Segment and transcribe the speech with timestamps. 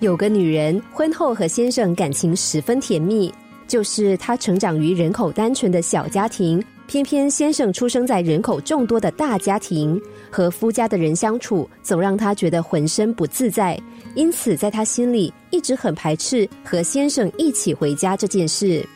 [0.00, 3.32] 有个女人婚后和先生感情十分甜蜜，
[3.66, 10.00] 就是她成长于人口单纯的小家庭，偏偏先生出生在人口众多的大家庭，
[10.30, 13.76] 和夫家的人相处总让她觉得浑身不自在，
[14.14, 18.86] 因此在她心里一直很排斥和先生一起回家这件事。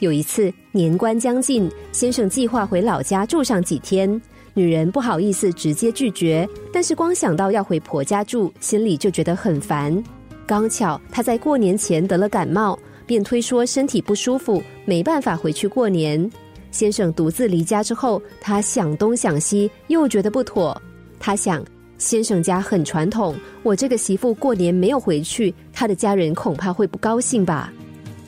[0.00, 4.20] 有一次年关将近，先生计划回老家住上几天。
[4.52, 10.04] 女人不好意思直接拒绝，但是光想到要回婆家住，心里就觉得很烦。
[10.52, 16.30] 刚巧他在过年前得了感冒，便推说身体不舒服，没办法回去过年。
[16.70, 20.78] 先生独自离家之后，他想东想西，又觉得不妥。
[21.18, 21.64] 他想，
[21.96, 27.72] 先生家很传统，我这个媳妇过年没有回去，他的家人恐怕会不高兴吧。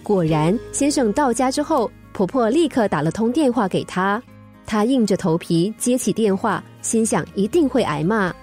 [0.02, 4.22] 果然，先生到家之后，婆婆立刻打了通电话给他。
[4.64, 8.34] 他硬着头皮接起电话，心想一定会挨骂。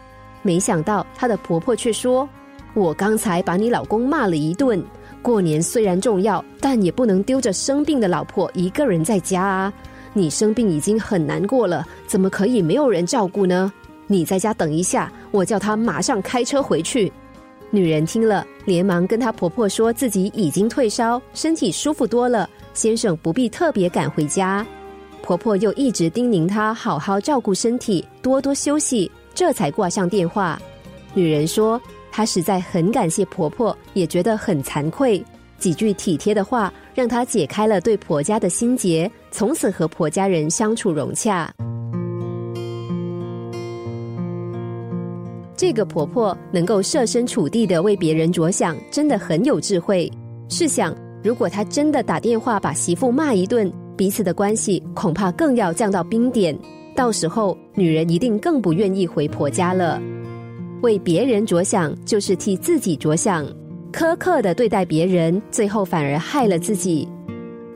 [0.43, 2.29] 没想到她的婆婆却说
[2.73, 4.83] ：“我刚才把你老公骂了一顿。
[5.21, 9.73] 过年虽然重要，但也不能丢着生病的老婆一个人在家啊！
[10.13, 13.71] 你生病已经很难过了，怎么可以没有人照顾呢？
[14.07, 17.11] 你在家等一下，我叫他马上开车回去。”
[17.73, 24.65] 女人听了，连忙跟她婆婆说自己已经退烧，身体舒服多了，先生不必特别赶回家。
[25.21, 30.59] 婆婆又一直叮咛她好好照顾身体，多多休息，这才挂上电话。
[31.13, 31.79] 女人说
[32.11, 35.23] ：“她实在很感谢婆婆，也觉得很惭愧。
[35.57, 41.51] 几句体贴的话，让她解开了对婆家的心结，从此和婆家人相处融洽。”
[45.55, 50.11] 这个婆婆能够设身处地的为别人着想，真的很有智慧。
[50.49, 56.57] 试想，如果她真的打电话把媳妇骂一顿，彼此的关系恐怕更要降到冰点，
[56.95, 60.01] 到时候女人一定更不愿意回婆家了。
[60.81, 63.45] 为别人着想就是替自己着想，
[63.93, 67.07] 苛刻的对待别人，最后反而害了自己。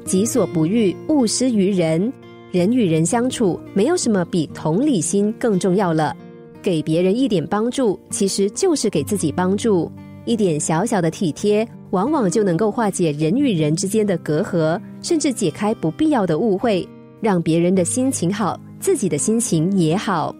[0.03, 2.11] 己所不欲，勿施于人。
[2.51, 6.15] 人与人相处，没有什么比同理心更重要了。
[6.61, 9.91] 给别人一点帮助，其实就是给自己帮助。
[10.25, 11.67] 一点小小的体贴。
[11.91, 16.85] 往往就能够化解人与人之间的隔阂，甚至解开不必要的误会，
[17.21, 20.35] 让别人的心情好，自己的心情也好。